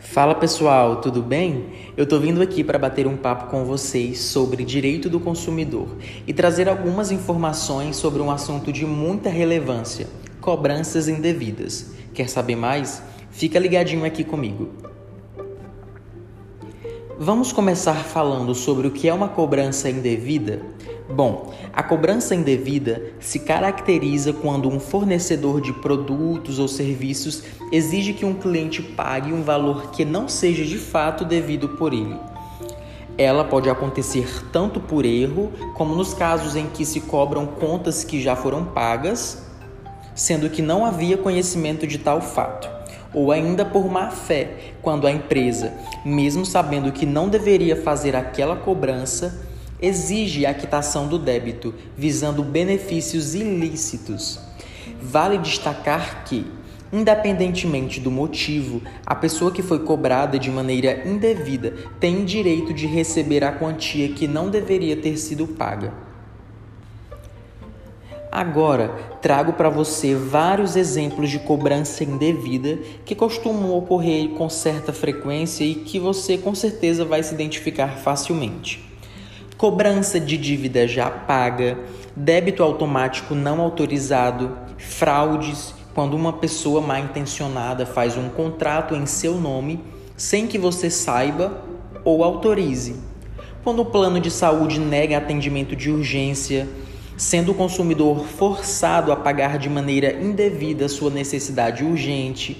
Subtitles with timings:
[0.00, 1.66] Fala pessoal, tudo bem?
[1.96, 5.88] Eu tô vindo aqui para bater um papo com vocês sobre direito do consumidor
[6.24, 10.06] e trazer algumas informações sobre um assunto de muita relevância:
[10.40, 11.90] cobranças indevidas.
[12.14, 13.02] Quer saber mais?
[13.32, 14.68] Fica ligadinho aqui comigo.
[17.20, 20.62] Vamos começar falando sobre o que é uma cobrança indevida?
[21.10, 27.42] Bom, a cobrança indevida se caracteriza quando um fornecedor de produtos ou serviços
[27.72, 32.16] exige que um cliente pague um valor que não seja de fato devido por ele.
[33.18, 38.22] Ela pode acontecer tanto por erro, como nos casos em que se cobram contas que
[38.22, 39.42] já foram pagas,
[40.14, 42.78] sendo que não havia conhecimento de tal fato
[43.12, 45.72] ou ainda por má fé, quando a empresa,
[46.08, 49.46] mesmo sabendo que não deveria fazer aquela cobrança,
[49.80, 54.40] exige a quitação do débito, visando benefícios ilícitos.
[55.00, 56.46] Vale destacar que,
[56.92, 63.44] independentemente do motivo, a pessoa que foi cobrada de maneira indevida tem direito de receber
[63.44, 66.07] a quantia que não deveria ter sido paga.
[68.38, 68.88] Agora,
[69.20, 75.74] trago para você vários exemplos de cobrança indevida que costumam ocorrer com certa frequência e
[75.74, 78.88] que você com certeza vai se identificar facilmente
[79.58, 81.76] cobrança de dívida já paga,
[82.14, 89.34] débito automático não autorizado, fraudes, quando uma pessoa mal intencionada faz um contrato em seu
[89.34, 89.80] nome
[90.16, 91.60] sem que você saiba
[92.04, 92.94] ou autorize.
[93.64, 96.68] Quando o plano de saúde nega atendimento de urgência,
[97.18, 102.56] sendo o consumidor forçado a pagar de maneira indevida sua necessidade urgente,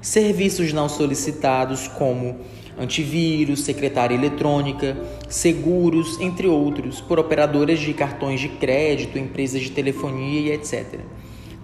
[0.00, 2.40] serviços não solicitados como
[2.78, 4.96] antivírus, secretária eletrônica,
[5.28, 11.00] seguros, entre outros, por operadoras de cartões de crédito, empresas de telefonia e etc.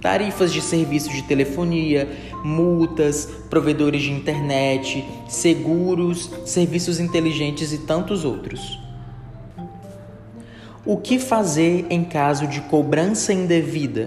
[0.02, 2.06] Tarifas de serviços de telefonia,
[2.44, 8.85] multas, provedores de internet, seguros, serviços inteligentes e tantos outros.
[10.86, 14.06] O que fazer em caso de cobrança indevida?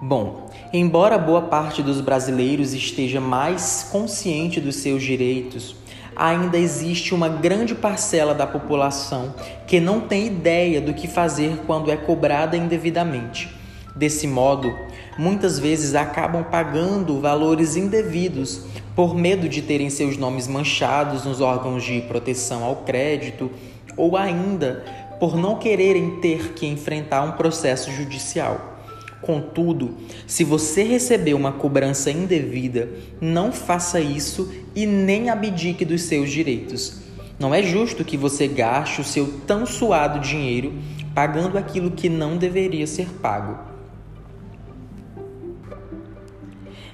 [0.00, 5.74] Bom, embora boa parte dos brasileiros esteja mais consciente dos seus direitos,
[6.14, 9.34] ainda existe uma grande parcela da população
[9.66, 13.52] que não tem ideia do que fazer quando é cobrada indevidamente.
[13.96, 14.72] Desse modo,
[15.18, 18.62] muitas vezes acabam pagando valores indevidos
[18.94, 23.50] por medo de terem seus nomes manchados nos órgãos de proteção ao crédito
[23.96, 24.84] ou ainda
[25.20, 28.78] por não quererem ter que enfrentar um processo judicial.
[29.20, 32.88] Contudo, se você receber uma cobrança indevida,
[33.20, 37.02] não faça isso e nem abdique dos seus direitos.
[37.38, 40.72] Não é justo que você gaste o seu tão suado dinheiro
[41.14, 43.69] pagando aquilo que não deveria ser pago.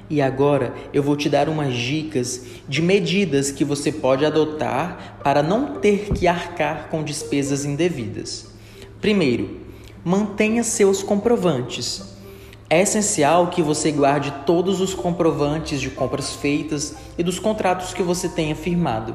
[0.09, 5.43] E agora eu vou te dar umas dicas de medidas que você pode adotar para
[5.43, 8.47] não ter que arcar com despesas indevidas.
[9.01, 9.61] Primeiro,
[10.05, 12.15] mantenha seus comprovantes.
[12.71, 18.03] É essencial que você guarde todos os comprovantes de compras feitas e dos contratos que
[18.03, 19.15] você tenha firmado.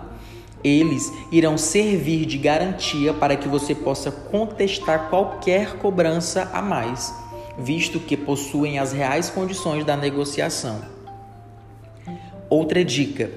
[0.64, 7.14] Eles irão servir de garantia para que você possa contestar qualquer cobrança a mais,
[7.62, 10.82] visto que possuem as reais condições da negociação.
[12.50, 13.32] Outra dica: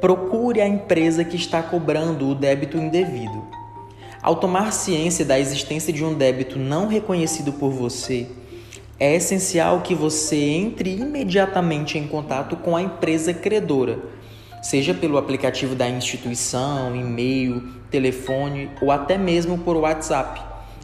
[0.00, 3.44] procure a empresa que está cobrando o débito indevido.
[4.22, 8.26] Ao tomar ciência da existência de um débito não reconhecido por você,
[8.98, 13.98] é essencial que você entre imediatamente em contato com a empresa credora,
[14.62, 20.42] seja pelo aplicativo da instituição, e-mail, telefone ou até mesmo por WhatsApp,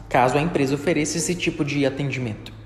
[0.09, 2.56] caso a empresa ofereça esse tipo de atendimento.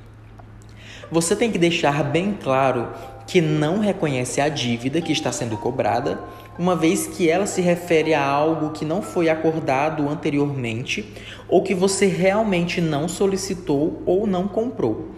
[1.11, 2.87] Você tem que deixar bem claro
[3.27, 6.17] que não reconhece a dívida que está sendo cobrada,
[6.57, 11.13] uma vez que ela se refere a algo que não foi acordado anteriormente
[11.49, 15.11] ou que você realmente não solicitou ou não comprou.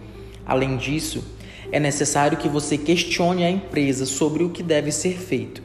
[0.44, 1.24] Além disso,
[1.70, 5.62] é necessário que você questione a empresa sobre o que deve ser feito.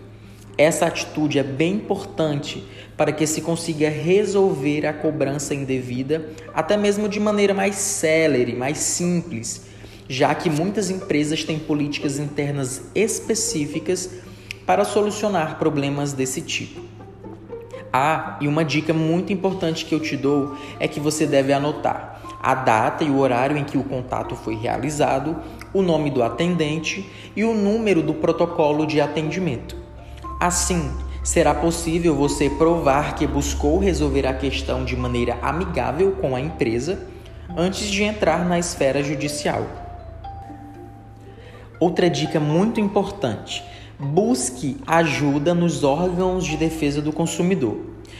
[0.55, 2.63] Essa atitude é bem importante
[2.95, 8.77] para que se consiga resolver a cobrança indevida, até mesmo de maneira mais célere, mais
[8.77, 9.68] simples,
[10.09, 14.09] já que muitas empresas têm políticas internas específicas
[14.65, 16.81] para solucionar problemas desse tipo.
[17.93, 22.19] Ah, e uma dica muito importante que eu te dou é que você deve anotar
[22.41, 25.37] a data e o horário em que o contato foi realizado,
[25.73, 29.75] o nome do atendente e o número do protocolo de atendimento.
[30.39, 30.89] Assim,
[31.23, 37.07] será possível você provar que buscou resolver a questão de maneira amigável com a empresa
[37.55, 39.88] antes de entrar na esfera judicial.
[41.79, 43.63] Outra dica muito importante:
[43.97, 47.77] Busque ajuda nos órgãos de defesa do consumidor.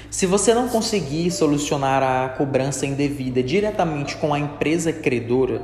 [0.09, 5.61] Se você não conseguir solucionar a cobrança indevida diretamente com a empresa credora,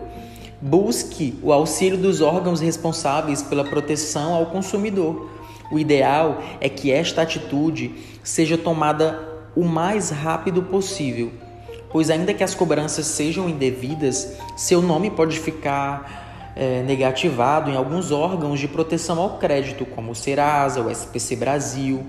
[0.61, 5.29] busque o auxílio dos órgãos responsáveis pela proteção ao consumidor.
[5.71, 9.19] O ideal é que esta atitude seja tomada
[9.55, 11.31] o mais rápido possível,
[11.91, 16.24] pois, ainda que as cobranças sejam indevidas, seu nome pode ficar
[16.55, 22.05] é, negativado em alguns órgãos de proteção ao crédito, como o Serasa, o SPC Brasil.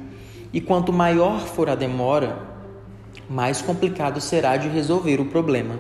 [0.53, 2.39] E quanto maior for a demora,
[3.29, 5.79] mais complicado será de resolver o problema.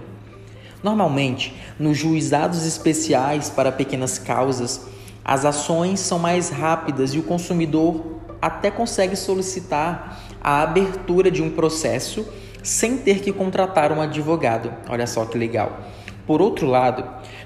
[0.83, 4.87] Normalmente, nos juizados especiais para pequenas causas,
[5.25, 11.51] as ações são mais rápidas e o consumidor até consegue solicitar a abertura de um
[11.51, 12.27] processo
[12.63, 14.73] sem ter que contratar um advogado.
[14.89, 15.81] Olha só que legal.
[16.27, 17.05] Por outro lado,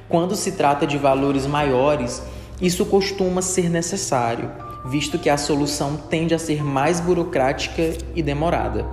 [0.08, 2.22] quando se trata de valores maiores,
[2.60, 4.50] isso costuma ser necessário,
[4.86, 8.86] visto que a solução tende a ser mais burocrática e demorada.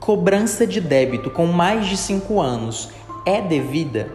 [0.00, 2.90] Cobrança de débito com mais de 5 anos
[3.24, 4.10] é devida?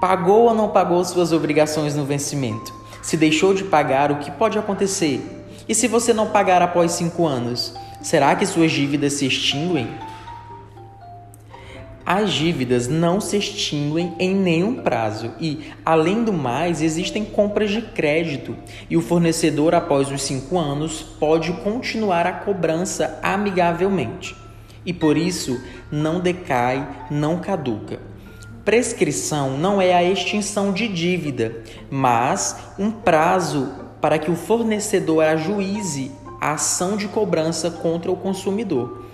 [0.00, 2.74] Pagou ou não pagou suas obrigações no vencimento?
[3.00, 5.46] Se deixou de pagar, o que pode acontecer?
[5.68, 7.72] E se você não pagar após 5 anos,
[8.02, 9.88] será que suas dívidas se extinguem?
[12.06, 17.82] As dívidas não se extinguem em nenhum prazo e, além do mais, existem compras de
[17.82, 18.54] crédito
[18.88, 24.36] e o fornecedor, após os cinco anos, pode continuar a cobrança amigavelmente
[24.84, 25.60] e por isso
[25.90, 27.98] não decai, não caduca.
[28.64, 31.56] Prescrição não é a extinção de dívida,
[31.90, 33.68] mas um prazo
[34.00, 39.05] para que o fornecedor ajuize a ação de cobrança contra o consumidor.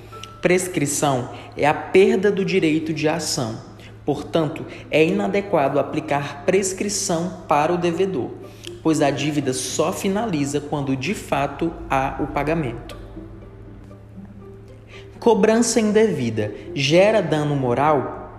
[0.43, 3.61] Prescrição é a perda do direito de ação.
[4.05, 8.29] Portanto, é inadequado aplicar prescrição para o devedor,
[8.83, 12.97] pois a dívida só finaliza quando de fato há o pagamento.
[15.21, 18.37] Cobrança indevida gera dano moral?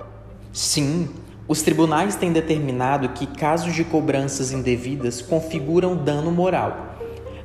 [0.51, 1.07] Sim,
[1.47, 6.92] os tribunais têm determinado que casos de cobranças indevidas configuram dano moral.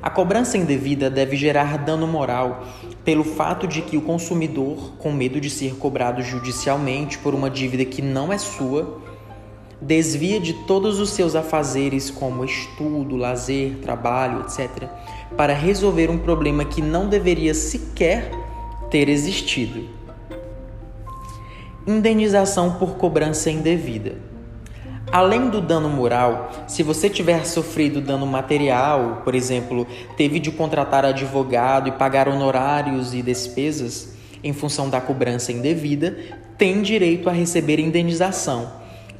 [0.00, 2.64] A cobrança indevida deve gerar dano moral
[3.04, 7.84] pelo fato de que o consumidor, com medo de ser cobrado judicialmente por uma dívida
[7.84, 9.00] que não é sua,
[9.80, 14.88] desvia de todos os seus afazeres, como estudo, lazer, trabalho, etc.,
[15.36, 18.30] para resolver um problema que não deveria sequer
[18.90, 19.88] ter existido.
[21.86, 24.16] Indenização por cobrança indevida.
[25.10, 31.04] Além do dano moral, se você tiver sofrido dano material, por exemplo, teve de contratar
[31.04, 34.14] advogado e pagar honorários e despesas
[34.44, 36.16] em função da cobrança indevida,
[36.58, 38.70] tem direito a receber indenização,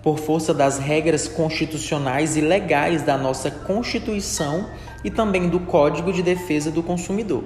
[0.02, 4.67] por força das regras constitucionais e legais da nossa Constituição
[5.02, 7.44] e também do Código de Defesa do Consumidor.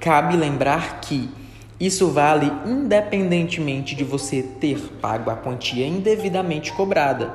[0.00, 1.30] Cabe lembrar que
[1.78, 7.32] isso vale independentemente de você ter pago a quantia indevidamente cobrada.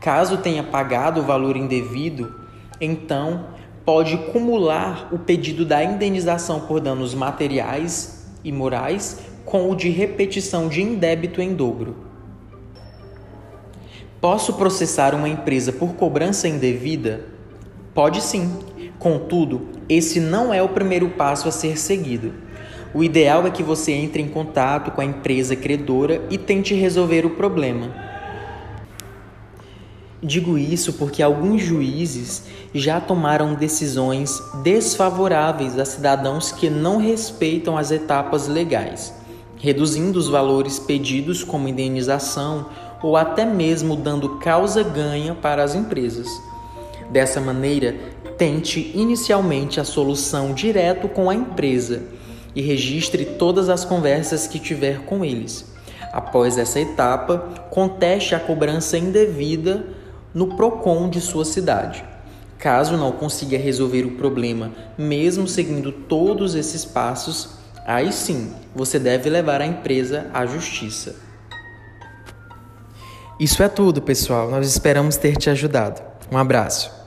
[0.00, 2.34] Caso tenha pagado o valor indevido,
[2.80, 3.46] então
[3.84, 10.68] pode cumular o pedido da indenização por danos materiais e morais com o de repetição
[10.68, 12.08] de indébito em dobro.
[14.20, 17.24] Posso processar uma empresa por cobrança indevida?
[17.94, 18.52] Pode sim.
[18.98, 22.47] Contudo, esse não é o primeiro passo a ser seguido.
[22.94, 27.26] O ideal é que você entre em contato com a empresa credora e tente resolver
[27.26, 27.90] o problema.
[30.22, 37.90] Digo isso porque alguns juízes já tomaram decisões desfavoráveis a cidadãos que não respeitam as
[37.90, 39.14] etapas legais,
[39.58, 42.66] reduzindo os valores pedidos como indenização
[43.02, 46.26] ou até mesmo dando causa-ganha para as empresas.
[47.10, 47.94] Dessa maneira,
[48.36, 52.17] tente inicialmente a solução direto com a empresa
[52.54, 55.72] e registre todas as conversas que tiver com eles.
[56.12, 57.38] Após essa etapa,
[57.70, 59.86] conteste a cobrança indevida
[60.32, 62.04] no PROCON de sua cidade.
[62.58, 67.50] Caso não consiga resolver o problema, mesmo seguindo todos esses passos,
[67.86, 71.14] aí sim você deve levar a empresa à justiça.
[73.38, 74.50] Isso é tudo, pessoal.
[74.50, 76.02] Nós esperamos ter te ajudado.
[76.32, 76.97] Um abraço.